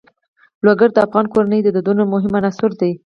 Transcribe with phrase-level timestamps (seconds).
[0.65, 2.91] لوگر د افغان کورنیو د دودونو مهم عنصر دی.